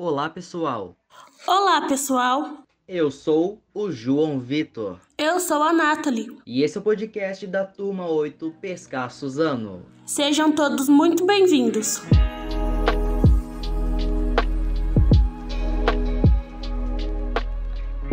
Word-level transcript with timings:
Olá, 0.00 0.30
pessoal. 0.30 0.96
Olá, 1.44 1.88
pessoal. 1.88 2.58
Eu 2.86 3.10
sou 3.10 3.60
o 3.74 3.90
João 3.90 4.38
Vitor. 4.38 5.00
Eu 5.18 5.40
sou 5.40 5.60
a 5.60 5.72
Nathalie. 5.72 6.38
E 6.46 6.62
esse 6.62 6.78
é 6.78 6.80
o 6.80 6.84
podcast 6.84 7.44
da 7.48 7.64
turma 7.64 8.06
8 8.06 8.54
Pescar 8.60 9.10
Suzano. 9.10 9.84
Sejam 10.06 10.52
todos 10.52 10.88
muito 10.88 11.26
bem-vindos. 11.26 12.00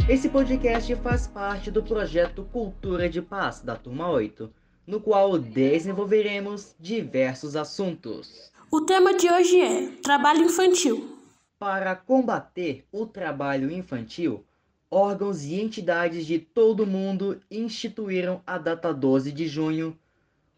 Esse 0.10 0.28
podcast 0.28 0.96
faz 0.96 1.28
parte 1.28 1.70
do 1.70 1.84
projeto 1.84 2.50
Cultura 2.52 3.08
de 3.08 3.22
Paz 3.22 3.62
da 3.62 3.76
turma 3.76 4.10
8, 4.10 4.52
no 4.88 5.00
qual 5.00 5.38
desenvolveremos 5.38 6.76
diversos 6.80 7.56
assuntos. 7.56 8.52
O 8.72 8.82
tema 8.82 9.14
de 9.14 9.32
hoje 9.32 9.62
é 9.62 9.88
trabalho 10.02 10.46
infantil. 10.46 11.15
Para 11.58 11.96
combater 11.96 12.86
o 12.92 13.06
trabalho 13.06 13.72
infantil, 13.72 14.46
órgãos 14.92 15.44
e 15.44 15.56
entidades 15.56 16.26
de 16.26 16.38
todo 16.38 16.84
o 16.84 16.88
mundo 16.88 17.42
instituíram 17.50 18.42
a 18.46 18.58
data 18.58 18.94
12 18.94 19.32
de 19.32 19.48
junho 19.48 19.98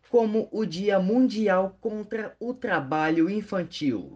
como 0.09 0.47
o 0.51 0.65
Dia 0.65 0.99
Mundial 0.99 1.77
contra 1.81 2.35
o 2.39 2.53
Trabalho 2.53 3.29
Infantil. 3.29 4.15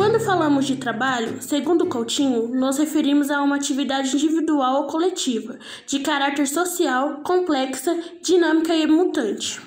Quando 0.00 0.18
falamos 0.18 0.64
de 0.64 0.76
trabalho, 0.76 1.42
segundo 1.42 1.86
Coutinho, 1.86 2.48
nos 2.48 2.78
referimos 2.78 3.30
a 3.30 3.42
uma 3.42 3.56
atividade 3.56 4.16
individual 4.16 4.84
ou 4.84 4.86
coletiva, 4.86 5.58
de 5.86 5.98
caráter 6.00 6.48
social, 6.48 7.20
complexa, 7.22 7.94
dinâmica 8.22 8.74
e 8.74 8.86
mutante. 8.86 9.60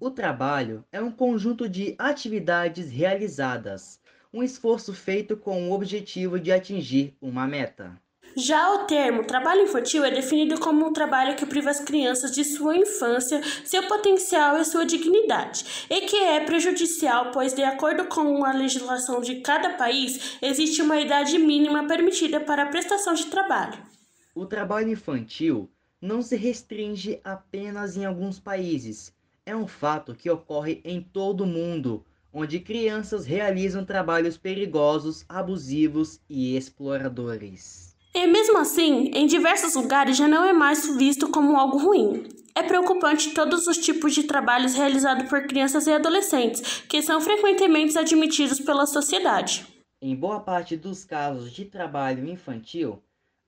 O 0.00 0.10
trabalho 0.10 0.84
é 0.90 1.00
um 1.00 1.12
conjunto 1.12 1.68
de 1.68 1.94
atividades 2.00 2.90
realizadas, 2.90 4.00
um 4.34 4.42
esforço 4.42 4.92
feito 4.92 5.36
com 5.36 5.70
o 5.70 5.72
objetivo 5.72 6.40
de 6.40 6.50
atingir 6.50 7.16
uma 7.22 7.46
meta. 7.46 7.96
Já 8.38 8.74
o 8.74 8.84
termo 8.84 9.24
trabalho 9.24 9.62
infantil 9.62 10.04
é 10.04 10.10
definido 10.10 10.60
como 10.60 10.86
um 10.86 10.92
trabalho 10.92 11.34
que 11.36 11.46
priva 11.46 11.70
as 11.70 11.80
crianças 11.80 12.30
de 12.32 12.44
sua 12.44 12.76
infância, 12.76 13.40
seu 13.64 13.88
potencial 13.88 14.58
e 14.58 14.64
sua 14.66 14.84
dignidade, 14.84 15.86
e 15.88 16.02
que 16.02 16.16
é 16.16 16.44
prejudicial, 16.44 17.30
pois, 17.30 17.54
de 17.54 17.62
acordo 17.62 18.04
com 18.08 18.44
a 18.44 18.52
legislação 18.52 19.22
de 19.22 19.36
cada 19.36 19.70
país, 19.78 20.36
existe 20.42 20.82
uma 20.82 21.00
idade 21.00 21.38
mínima 21.38 21.86
permitida 21.86 22.38
para 22.38 22.64
a 22.64 22.66
prestação 22.66 23.14
de 23.14 23.24
trabalho. 23.24 23.82
O 24.34 24.44
trabalho 24.44 24.90
infantil 24.90 25.70
não 25.98 26.20
se 26.20 26.36
restringe 26.36 27.18
apenas 27.24 27.96
em 27.96 28.04
alguns 28.04 28.38
países. 28.38 29.14
É 29.46 29.56
um 29.56 29.66
fato 29.66 30.14
que 30.14 30.28
ocorre 30.28 30.82
em 30.84 31.00
todo 31.00 31.44
o 31.44 31.46
mundo, 31.46 32.04
onde 32.30 32.60
crianças 32.60 33.24
realizam 33.24 33.82
trabalhos 33.82 34.36
perigosos, 34.36 35.24
abusivos 35.26 36.20
e 36.28 36.54
exploradores. 36.54 37.95
E 38.16 38.26
mesmo 38.26 38.56
assim, 38.56 39.10
em 39.12 39.26
diversos 39.26 39.74
lugares 39.74 40.16
já 40.16 40.26
não 40.26 40.42
é 40.42 40.50
mais 40.50 40.96
visto 40.96 41.28
como 41.28 41.54
algo 41.54 41.76
ruim. 41.76 42.26
É 42.54 42.62
preocupante 42.62 43.34
todos 43.34 43.66
os 43.66 43.76
tipos 43.76 44.14
de 44.14 44.22
trabalhos 44.22 44.72
realizados 44.72 45.28
por 45.28 45.46
crianças 45.46 45.86
e 45.86 45.92
adolescentes, 45.92 46.80
que 46.88 47.02
são 47.02 47.20
frequentemente 47.20 47.98
admitidos 47.98 48.58
pela 48.58 48.86
sociedade. 48.86 49.66
Em 50.00 50.16
boa 50.16 50.40
parte 50.40 50.78
dos 50.78 51.04
casos 51.04 51.52
de 51.52 51.66
trabalho 51.66 52.26
infantil, 52.26 53.02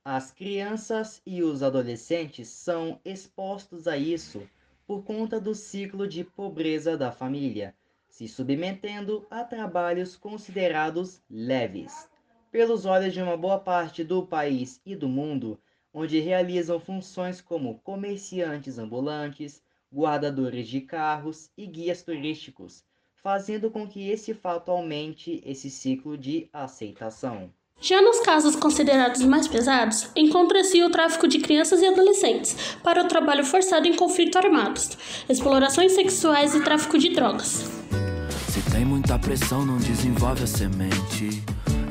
as 0.05 0.31
crianças 0.31 1.19
e 1.25 1.41
os 1.41 1.63
adolescentes 1.63 2.47
são 2.49 2.99
expostos 3.03 3.87
a 3.87 3.97
isso 3.97 4.47
por 4.85 5.03
conta 5.03 5.41
do 5.41 5.55
ciclo 5.55 6.07
de 6.07 6.23
pobreza 6.23 6.95
da 6.95 7.11
família, 7.11 7.73
se 8.07 8.27
submetendo 8.27 9.25
a 9.31 9.43
trabalhos 9.43 10.15
considerados 10.15 11.23
leves 11.27 12.08
pelos 12.51 12.85
olhos 12.85 13.13
de 13.13 13.21
uma 13.21 13.37
boa 13.37 13.59
parte 13.59 14.03
do 14.03 14.25
país 14.25 14.81
e 14.85 14.95
do 14.95 15.07
mundo, 15.07 15.59
onde 15.93 16.19
realizam 16.19 16.79
funções 16.79 17.41
como 17.41 17.79
comerciantes 17.79 18.77
ambulantes, 18.77 19.61
guardadores 19.91 20.67
de 20.67 20.81
carros 20.81 21.49
e 21.57 21.65
guias 21.65 22.03
turísticos, 22.03 22.83
fazendo 23.15 23.69
com 23.69 23.87
que 23.87 24.09
esse 24.09 24.33
fato 24.33 24.71
aumente 24.71 25.41
esse 25.45 25.69
ciclo 25.69 26.17
de 26.17 26.47
aceitação. 26.53 27.51
Já 27.81 28.01
nos 28.01 28.19
casos 28.19 28.57
considerados 28.57 29.23
mais 29.23 29.47
pesados, 29.47 30.09
encontra-se 30.13 30.83
o 30.83 30.89
tráfico 30.89 31.27
de 31.27 31.39
crianças 31.39 31.81
e 31.81 31.87
adolescentes 31.87 32.55
para 32.83 33.01
o 33.01 33.07
trabalho 33.07 33.45
forçado 33.45 33.87
em 33.87 33.95
conflitos 33.95 34.35
armados, 34.35 34.97
explorações 35.29 35.93
sexuais 35.93 36.53
e 36.53 36.61
tráfico 36.61 36.97
de 36.97 37.09
drogas. 37.09 37.63
Se 38.49 38.61
tem 38.71 38.83
muita 38.83 39.17
pressão, 39.17 39.65
não 39.65 39.77
desenvolve 39.77 40.43
a 40.43 40.47
semente. 40.47 41.41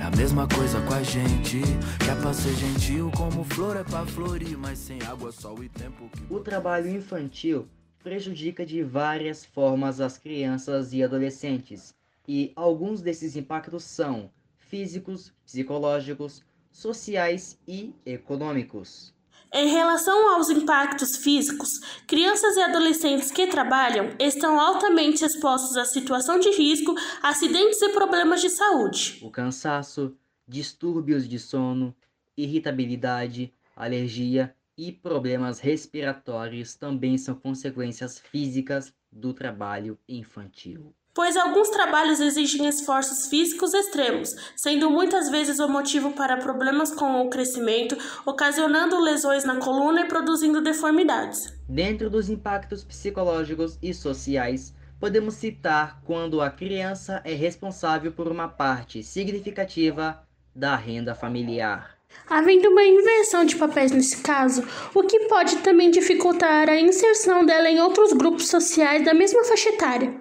A 0.09 0.17
mesma 0.17 0.49
coisa 0.49 0.81
com 0.87 0.95
a 0.95 1.03
gente. 1.03 1.61
Que 2.03 2.11
é 2.11 2.15
pra 2.15 2.33
ser 2.33 2.55
gentil, 2.55 3.11
como 3.15 3.45
flor 3.45 3.77
é 3.77 3.85
pra 3.85 4.07
florir, 4.07 4.57
mas 4.57 4.79
sem 4.79 5.03
água, 5.03 5.31
sol 5.31 5.63
e 5.63 5.69
tempo. 5.69 6.09
Que... 6.09 6.33
O 6.33 6.41
trabalho 6.41 6.89
infantil 6.89 7.69
prejudica 8.03 8.65
de 8.65 8.83
várias 8.83 9.45
formas 9.45 10.01
as 10.01 10.17
crianças 10.17 10.95
e 10.95 11.03
adolescentes, 11.03 11.95
e 12.27 12.53
alguns 12.57 13.03
desses 13.03 13.37
impactos 13.37 13.85
são 13.85 14.31
físicos, 14.57 15.31
psicológicos, 15.45 16.43
sociais 16.73 17.59
e 17.69 17.95
econômicos. 18.07 19.15
Em 19.53 19.67
relação 19.69 20.35
aos 20.35 20.51
impactos 20.51 21.17
físicos, 21.17 21.81
crianças 22.07 22.57
e 22.57 22.61
adolescentes 22.61 23.31
que 23.31 23.47
trabalham 23.47 24.11
estão 24.19 24.61
altamente 24.61 25.25
expostos 25.25 25.77
à 25.79 25.87
situação 25.87 26.39
de 26.39 26.51
risco, 26.51 26.95
acidentes 27.23 27.81
e 27.81 27.89
problemas 27.89 28.43
de 28.43 28.51
saúde. 28.51 29.19
O 29.23 29.31
cansaço, 29.31 30.15
distúrbios 30.47 31.27
de 31.27 31.39
sono, 31.39 31.95
irritabilidade, 32.37 33.53
alergia 33.75 34.55
e 34.77 34.93
problemas 34.93 35.61
respiratórios 35.61 36.75
também 36.75 37.17
são 37.17 37.35
consequências 37.35 38.19
físicas 38.19 38.93
do 39.11 39.33
trabalho 39.33 39.99
infantil 40.07 40.95
pois 41.15 41.37
alguns 41.37 41.69
trabalhos 41.71 42.21
exigem 42.21 42.69
esforços 42.69 43.27
físicos 43.27 43.75
extremos, 43.75 44.35
sendo 44.57 44.91
muitas 44.91 45.29
vezes 45.29 45.59
o 45.59 45.69
motivo 45.69 46.13
para 46.13 46.37
problemas 46.37 46.93
com 46.93 47.21
o 47.23 47.29
crescimento, 47.29 47.97
ocasionando 48.25 49.01
lesões 49.01 49.45
na 49.45 49.57
coluna 49.57 50.03
e 50.03 50.09
produzindo 50.09 50.61
deformidades. 50.61 51.53
Dentro 51.69 52.09
dos 52.09 52.29
impactos 52.29 52.85
psicológicos 52.85 53.79
e 53.83 53.93
sociais, 53.93 54.75
podemos 55.01 55.35
citar 55.35 56.01
quando 56.05 56.41
a 56.41 56.51
criança 56.51 57.21
é 57.25 57.35
responsável 57.35 58.13
por 58.13 58.29
uma 58.29 58.49
parte 58.49 59.03
significativa 59.03 60.23
da 60.55 60.77
renda 60.77 61.15
familiar. 61.15 61.97
Havendo 62.29 62.71
uma 62.71 62.83
inversão 62.83 63.45
de 63.45 63.57
papéis 63.57 63.93
nesse 63.93 64.23
caso, 64.23 64.63
o 64.95 65.03
que 65.03 65.27
pode 65.29 65.57
também 65.59 65.91
dificultar 65.91 66.69
a 66.69 66.81
inserção 66.81 67.45
dela 67.45 67.69
em 67.69 67.81
outros 67.81 68.13
grupos 68.13 68.49
sociais 68.49 69.05
da 69.05 69.13
mesma 69.13 69.45
faixa 69.45 69.69
etária 69.69 70.15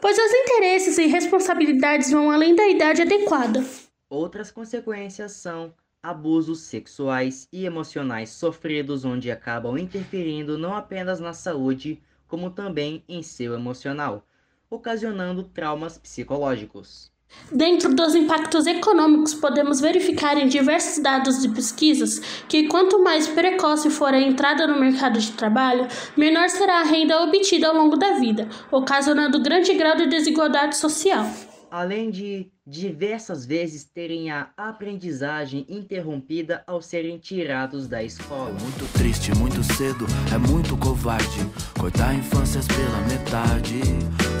pois 0.00 0.16
os 0.18 0.32
interesses 0.32 0.98
e 0.98 1.06
responsabilidades 1.06 2.10
vão 2.10 2.30
além 2.30 2.54
da 2.54 2.66
idade 2.68 3.02
adequada. 3.02 3.64
Outras 4.08 4.50
consequências 4.50 5.32
são 5.32 5.74
abusos 6.02 6.60
sexuais 6.60 7.48
e 7.52 7.64
emocionais 7.64 8.30
sofridos, 8.30 9.04
onde 9.04 9.30
acabam 9.30 9.76
interferindo 9.76 10.56
não 10.56 10.74
apenas 10.74 11.18
na 11.18 11.32
saúde, 11.32 12.00
como 12.28 12.50
também 12.50 13.02
em 13.08 13.22
seu 13.22 13.54
emocional, 13.54 14.24
ocasionando 14.70 15.42
traumas 15.42 15.98
psicológicos. 15.98 17.10
Dentro 17.50 17.94
dos 17.94 18.14
impactos 18.14 18.66
econômicos, 18.66 19.32
podemos 19.32 19.80
verificar 19.80 20.36
em 20.36 20.48
diversos 20.48 21.00
dados 21.00 21.40
de 21.40 21.48
pesquisas 21.48 22.18
que 22.48 22.66
quanto 22.66 23.02
mais 23.02 23.28
precoce 23.28 23.88
for 23.88 24.12
a 24.12 24.20
entrada 24.20 24.66
no 24.66 24.80
mercado 24.80 25.20
de 25.20 25.30
trabalho, 25.32 25.86
menor 26.16 26.48
será 26.48 26.80
a 26.80 26.84
renda 26.84 27.22
obtida 27.22 27.68
ao 27.68 27.74
longo 27.74 27.96
da 27.96 28.12
vida, 28.14 28.48
ocasionando 28.70 29.40
grande 29.40 29.74
grau 29.74 29.96
de 29.96 30.06
desigualdade 30.06 30.76
social. 30.76 31.24
Além 31.76 32.10
de 32.10 32.50
diversas 32.66 33.44
vezes 33.44 33.84
terem 33.84 34.30
a 34.30 34.48
aprendizagem 34.56 35.66
interrompida 35.68 36.64
ao 36.66 36.80
serem 36.80 37.18
tirados 37.18 37.86
da 37.86 38.02
escola. 38.02 38.50
Muito 38.52 38.90
triste, 38.94 39.30
muito 39.34 39.62
cedo, 39.62 40.06
é 40.34 40.38
muito 40.38 40.74
covarde. 40.78 41.38
Cortar 41.78 42.14
infâncias 42.14 42.66
pela 42.66 42.98
metade. 43.02 43.78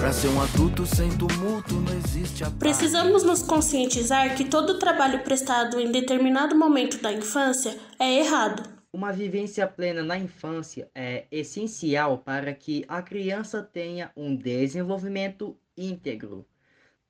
Pra 0.00 0.14
ser 0.14 0.28
um 0.28 0.40
adulto 0.40 0.86
sem 0.86 1.10
tumulto 1.10 1.74
não 1.74 1.92
existe 1.98 2.42
a 2.42 2.50
Precisamos 2.52 3.22
nos 3.22 3.42
conscientizar 3.42 4.34
que 4.34 4.46
todo 4.46 4.78
trabalho 4.78 5.22
prestado 5.22 5.78
em 5.78 5.92
determinado 5.92 6.56
momento 6.56 7.02
da 7.02 7.12
infância 7.12 7.76
é 8.00 8.18
errado. 8.18 8.62
Uma 8.90 9.12
vivência 9.12 9.66
plena 9.66 10.02
na 10.02 10.16
infância 10.16 10.88
é 10.94 11.26
essencial 11.30 12.16
para 12.16 12.54
que 12.54 12.82
a 12.88 13.02
criança 13.02 13.62
tenha 13.62 14.10
um 14.16 14.34
desenvolvimento 14.34 15.54
íntegro, 15.76 16.46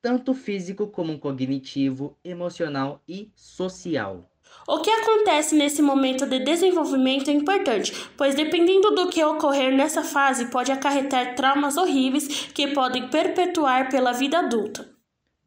tanto 0.01 0.33
físico 0.33 0.87
como 0.87 1.19
cognitivo, 1.19 2.17
emocional 2.23 3.01
e 3.07 3.31
social. 3.35 4.29
O 4.67 4.79
que 4.81 4.89
acontece 4.89 5.55
nesse 5.55 5.81
momento 5.81 6.25
de 6.25 6.39
desenvolvimento 6.39 7.29
é 7.29 7.33
importante, 7.33 7.93
pois 8.15 8.35
dependendo 8.35 8.91
do 8.91 9.09
que 9.09 9.23
ocorrer 9.23 9.75
nessa 9.75 10.03
fase, 10.03 10.47
pode 10.47 10.71
acarretar 10.71 11.35
traumas 11.35 11.77
horríveis 11.77 12.27
que 12.53 12.73
podem 12.73 13.09
perpetuar 13.09 13.89
pela 13.89 14.11
vida 14.11 14.39
adulta. 14.39 14.89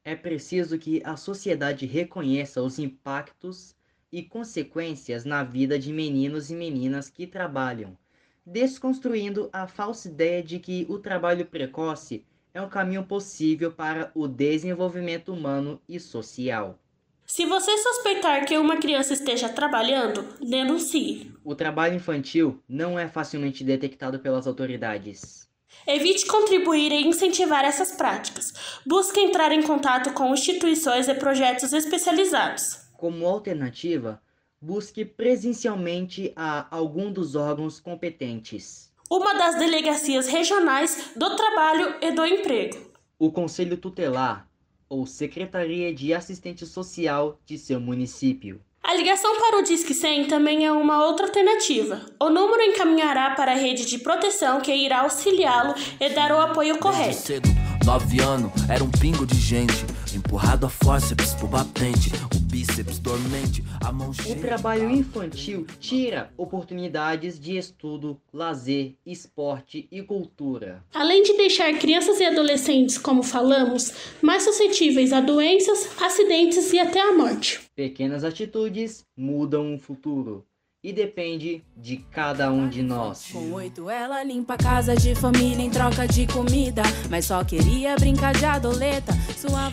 É 0.04 0.16
preciso 0.16 0.78
que 0.78 1.02
a 1.04 1.16
sociedade 1.16 1.86
reconheça 1.86 2.62
os 2.62 2.78
impactos 2.78 3.74
e 4.10 4.22
consequências 4.22 5.24
na 5.24 5.44
vida 5.44 5.78
de 5.78 5.92
meninos 5.92 6.50
e 6.50 6.54
meninas 6.54 7.08
que 7.10 7.26
trabalham, 7.26 7.96
desconstruindo 8.44 9.48
a 9.52 9.66
falsa 9.66 10.08
ideia 10.08 10.42
de 10.42 10.58
que 10.58 10.86
o 10.88 10.98
trabalho 10.98 11.46
precoce 11.46 12.24
é 12.52 12.60
um 12.60 12.68
caminho 12.68 13.04
possível 13.04 13.70
para 13.72 14.10
o 14.14 14.26
desenvolvimento 14.26 15.32
humano 15.32 15.80
e 15.88 15.98
social. 15.98 16.78
Se 17.26 17.46
você 17.46 17.78
suspeitar 17.78 18.44
que 18.44 18.58
uma 18.58 18.78
criança 18.78 19.12
esteja 19.12 19.48
trabalhando, 19.48 20.24
denuncie. 20.40 21.32
O 21.44 21.54
trabalho 21.54 21.94
infantil 21.94 22.60
não 22.68 22.98
é 22.98 23.08
facilmente 23.08 23.62
detectado 23.62 24.18
pelas 24.18 24.48
autoridades. 24.48 25.48
Evite 25.86 26.26
contribuir 26.26 26.90
e 26.90 27.06
incentivar 27.06 27.64
essas 27.64 27.92
práticas. 27.92 28.52
Busque 28.84 29.20
entrar 29.20 29.52
em 29.52 29.62
contato 29.62 30.12
com 30.12 30.34
instituições 30.34 31.06
e 31.06 31.14
projetos 31.14 31.72
especializados. 31.72 32.80
Como 32.96 33.24
alternativa, 33.26 34.20
busque 34.60 35.04
presencialmente 35.04 36.32
a 36.34 36.66
algum 36.74 37.12
dos 37.12 37.36
órgãos 37.36 37.78
competentes. 37.78 38.89
Uma 39.12 39.34
das 39.34 39.56
delegacias 39.56 40.28
regionais 40.28 41.10
do 41.16 41.34
trabalho 41.34 41.96
e 42.00 42.12
do 42.12 42.24
emprego. 42.24 42.78
O 43.18 43.32
Conselho 43.32 43.76
Tutelar 43.76 44.46
ou 44.88 45.04
Secretaria 45.04 45.92
de 45.92 46.14
Assistente 46.14 46.64
Social 46.64 47.36
de 47.44 47.58
seu 47.58 47.80
município. 47.80 48.60
A 48.84 48.94
ligação 48.94 49.36
para 49.36 49.58
o 49.58 49.62
Disque 49.64 49.94
100 49.94 50.28
também 50.28 50.64
é 50.64 50.70
uma 50.70 51.04
outra 51.04 51.26
alternativa. 51.26 52.06
O 52.20 52.30
número 52.30 52.62
encaminhará 52.62 53.32
para 53.32 53.50
a 53.50 53.56
rede 53.56 53.84
de 53.84 53.98
proteção 53.98 54.60
que 54.60 54.72
irá 54.72 55.00
auxiliá-lo 55.00 55.74
e 55.98 56.08
dar 56.10 56.30
o 56.30 56.40
apoio 56.40 56.78
correto. 56.78 57.14
Cedo, 57.14 57.48
nove 57.84 58.22
anos, 58.22 58.52
era 58.68 58.84
um 58.84 58.90
pingo 58.92 59.26
de 59.26 59.34
gente, 59.34 59.84
empurrado 60.14 60.66
a 60.66 60.70
fórceps 60.70 61.34
pro 61.34 61.48
batente, 61.48 62.12
o 62.32 62.38
bíceps 62.60 62.98
dormente, 62.98 63.64
a 63.82 63.90
mão 63.90 64.12
cheia. 64.12 64.36
O 64.36 64.40
trabalho 64.40 64.90
infantil 64.90 65.66
tira 65.78 66.30
oportunidades 66.36 67.40
de 67.40 67.56
estudo, 67.56 68.20
lazer, 68.30 68.96
esporte 69.06 69.88
e 69.90 70.02
cultura. 70.02 70.84
Além 70.92 71.22
de 71.22 71.38
deixar 71.38 71.72
crianças 71.78 72.20
e 72.20 72.24
adolescentes, 72.24 72.98
como 72.98 73.22
falamos, 73.22 73.94
mais 74.20 74.42
suscetíveis 74.42 75.10
a 75.10 75.22
doenças, 75.22 75.90
acidentes 76.02 76.70
e 76.74 76.78
até 76.78 77.00
a 77.00 77.14
morte. 77.14 77.60
Pequenas 77.74 78.24
atitudes 78.24 79.06
mudam 79.16 79.74
o 79.74 79.78
futuro 79.78 80.44
e 80.82 80.92
depende 80.92 81.62
de 81.76 81.98
cada 81.98 82.50
um 82.50 82.68
de 82.68 82.82
nós. 82.82 83.30
Com 83.30 83.52
oito 83.52 83.90
ela 83.90 84.22
limpa 84.22 84.54
a 84.54 84.58
casa 84.58 84.96
de 84.96 85.14
família 85.14 85.62
em 85.62 85.70
troca 85.70 86.08
de 86.08 86.26
comida, 86.26 86.82
mas 87.10 87.26
só 87.26 87.44
queria 87.44 87.94
brincar 87.96 88.32
de 88.32 88.44
adoleta. 88.44 89.12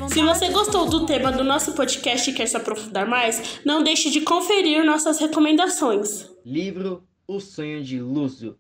Se 0.10 0.22
você 0.22 0.50
gostou 0.50 0.90
do 0.90 1.06
tema 1.06 1.32
do 1.32 1.44
nosso 1.44 1.74
podcast 1.74 2.30
e 2.30 2.34
quer 2.34 2.48
se 2.48 2.58
aprofundar 2.58 3.08
mais, 3.08 3.62
não 3.66 3.84
deixe 3.84 4.10
de 4.10 4.22
conferir 4.22 4.84
nossas 4.84 5.20
recomendações. 5.20 6.30
Livro 6.46 7.04
O 7.26 7.40
Sonho 7.40 7.84
de 7.84 8.02
Lúcio. 8.02 8.58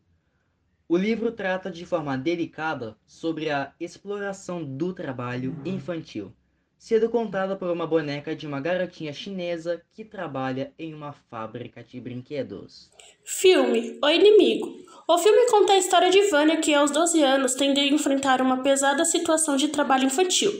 O 0.89 0.95
livro 0.95 1.33
trata 1.33 1.69
de 1.69 1.85
forma 1.85 2.17
delicada 2.17 2.95
sobre 3.05 3.49
a 3.49 3.73
exploração 3.77 4.63
do 4.63 4.93
trabalho 4.93 5.53
infantil, 5.65 6.31
sendo 6.77 7.09
contada 7.09 7.55
por 7.55 7.69
uma 7.69 7.87
boneca 7.87 8.35
de 8.35 8.45
uma 8.45 8.61
garotinha 8.61 9.11
chinesa 9.11 9.81
que 9.91 10.05
trabalha 10.05 10.71
em 10.77 10.93
uma 10.93 11.11
fábrica 11.11 11.83
de 11.83 11.99
brinquedos. 11.99 12.91
Filme 13.23 13.97
O 14.01 14.09
Inimigo. 14.09 14.77
O 15.07 15.17
filme 15.17 15.49
conta 15.49 15.73
a 15.73 15.77
história 15.77 16.09
de 16.09 16.29
Vânia, 16.29 16.57
que 16.57 16.73
aos 16.73 16.91
12 16.91 17.21
anos 17.23 17.55
tem 17.55 17.73
de 17.73 17.81
enfrentar 17.93 18.41
uma 18.41 18.61
pesada 18.61 19.05
situação 19.05 19.55
de 19.55 19.69
trabalho 19.69 20.05
infantil, 20.05 20.51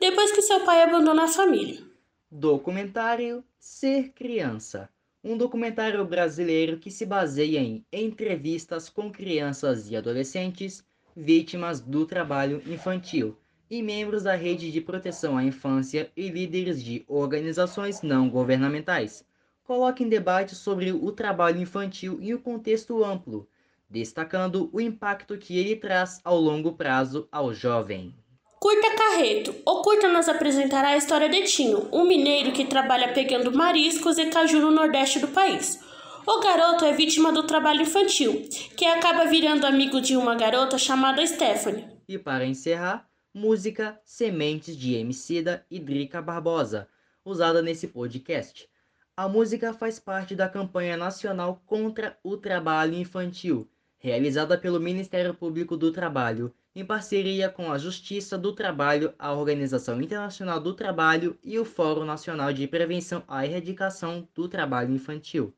depois 0.00 0.32
que 0.32 0.42
seu 0.42 0.60
pai 0.60 0.82
abandona 0.82 1.24
a 1.24 1.28
família. 1.28 1.82
Documentário 2.30 3.44
Ser 3.58 4.10
Criança. 4.10 4.88
Um 5.22 5.36
documentário 5.36 6.02
brasileiro 6.04 6.78
que 6.78 6.90
se 6.90 7.04
baseia 7.04 7.58
em 7.58 7.84
entrevistas 7.92 8.88
com 8.88 9.12
crianças 9.12 9.90
e 9.90 9.96
adolescentes 9.96 10.82
vítimas 11.14 11.80
do 11.80 12.06
trabalho 12.06 12.62
infantil 12.66 13.36
e 13.70 13.82
membros 13.82 14.24
da 14.24 14.34
rede 14.34 14.72
de 14.72 14.80
proteção 14.80 15.38
à 15.38 15.44
infância 15.44 16.10
e 16.16 16.28
líderes 16.28 16.82
de 16.82 17.04
organizações 17.06 18.02
não 18.02 18.28
governamentais. 18.28 19.24
Coloca 19.62 20.02
em 20.02 20.08
debate 20.08 20.56
sobre 20.56 20.90
o 20.90 21.12
trabalho 21.12 21.60
infantil 21.60 22.18
em 22.20 22.34
um 22.34 22.38
contexto 22.38 23.04
amplo, 23.04 23.48
destacando 23.88 24.68
o 24.72 24.80
impacto 24.80 25.38
que 25.38 25.56
ele 25.56 25.76
traz 25.76 26.20
ao 26.24 26.40
longo 26.40 26.72
prazo 26.72 27.28
ao 27.30 27.54
jovem. 27.54 28.12
Curta 28.58 28.94
Carreto. 28.94 29.54
O 29.64 29.82
curta 29.82 30.08
nos 30.08 30.28
apresentará 30.28 30.88
a 30.88 30.96
história 30.96 31.28
de 31.28 31.44
Tinho, 31.44 31.88
um 31.92 32.04
mineiro 32.04 32.52
que 32.52 32.66
trabalha 32.66 33.12
pegando 33.12 33.56
mariscos 33.56 34.18
e 34.18 34.26
caju 34.26 34.60
no 34.60 34.70
nordeste 34.70 35.18
do 35.18 35.28
país. 35.28 35.80
O 36.26 36.40
garoto 36.40 36.84
é 36.84 36.92
vítima 36.92 37.32
do 37.32 37.44
trabalho 37.44 37.82
infantil, 37.82 38.46
que 38.76 38.84
acaba 38.84 39.24
virando 39.24 39.66
amigo 39.66 40.00
de 40.00 40.16
uma 40.16 40.34
garota 40.34 40.76
chamada 40.76 41.26
Stephanie. 41.26 41.88
E 42.06 42.18
para 42.18 42.44
encerrar, 42.44 43.09
música 43.32 44.00
Sementes 44.04 44.76
de 44.76 44.94
Emicida 44.94 45.64
e 45.70 45.78
Drica 45.78 46.20
Barbosa, 46.20 46.88
usada 47.24 47.62
nesse 47.62 47.86
podcast. 47.86 48.68
A 49.16 49.28
música 49.28 49.72
faz 49.72 50.00
parte 50.00 50.34
da 50.34 50.48
campanha 50.48 50.96
nacional 50.96 51.62
contra 51.64 52.18
o 52.24 52.36
trabalho 52.36 52.94
infantil, 52.94 53.70
realizada 53.98 54.58
pelo 54.58 54.80
Ministério 54.80 55.32
Público 55.32 55.76
do 55.76 55.92
Trabalho, 55.92 56.52
em 56.74 56.84
parceria 56.84 57.48
com 57.48 57.70
a 57.70 57.78
Justiça 57.78 58.36
do 58.36 58.52
Trabalho, 58.52 59.14
a 59.16 59.32
Organização 59.32 60.00
Internacional 60.00 60.58
do 60.58 60.74
Trabalho 60.74 61.38
e 61.42 61.56
o 61.56 61.64
Fórum 61.64 62.04
Nacional 62.04 62.52
de 62.52 62.66
Prevenção 62.66 63.22
à 63.28 63.46
Erradicação 63.46 64.28
do 64.34 64.48
Trabalho 64.48 64.92
Infantil. 64.92 65.54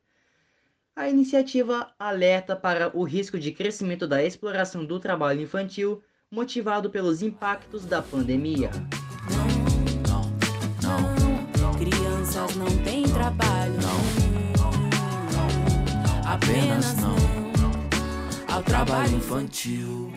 A 0.94 1.08
iniciativa 1.08 1.90
alerta 1.98 2.54
para 2.54 2.94
o 2.94 3.02
risco 3.02 3.38
de 3.38 3.50
crescimento 3.50 4.06
da 4.06 4.22
exploração 4.22 4.84
do 4.84 5.00
trabalho 5.00 5.40
infantil, 5.40 6.02
motivado 6.32 6.88
pelos 6.88 7.20
impactos 7.20 7.84
da 7.84 8.00
pandemia. 8.00 8.70
Não, 10.08 11.02
não, 11.60 11.74
Crianças 11.78 12.56
não 12.56 12.66
têm 12.82 13.02
trabalho. 13.02 13.74
apenas 16.24 16.96
não. 16.96 17.14
Ao 18.50 18.62
trabalho 18.62 19.14
infantil. 19.14 20.10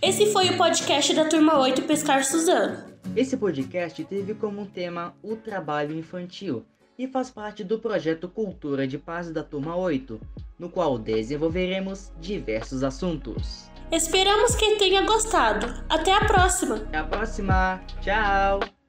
Esse 0.00 0.32
foi 0.32 0.48
o 0.48 0.56
podcast 0.56 1.14
da 1.14 1.26
Turma 1.26 1.58
8 1.58 1.82
Pescar 1.82 2.24
Suzano. 2.24 2.82
Esse 3.14 3.36
podcast 3.36 4.02
teve 4.04 4.32
como 4.32 4.64
tema 4.64 5.14
o 5.22 5.36
trabalho 5.36 5.94
infantil 5.94 6.64
e 6.98 7.06
faz 7.06 7.30
parte 7.30 7.62
do 7.62 7.78
projeto 7.78 8.28
Cultura 8.28 8.86
de 8.86 8.96
Paz 8.96 9.30
da 9.30 9.42
Turma 9.42 9.76
8, 9.76 10.18
no 10.60 10.70
qual 10.70 10.98
desenvolveremos 10.98 12.12
diversos 12.20 12.84
assuntos. 12.84 13.70
Esperamos 13.90 14.54
que 14.54 14.76
tenha 14.76 15.02
gostado. 15.02 15.66
Até 15.88 16.12
a 16.12 16.20
próxima! 16.26 16.76
Até 16.76 16.98
a 16.98 17.04
próxima! 17.04 17.82
Tchau! 18.02 18.79